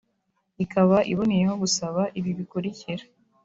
ikaba 0.63 0.97
iboneyeho 1.11 1.53
gusaba 1.63 2.01
ibi 2.19 2.31
bikurikira 2.37 3.03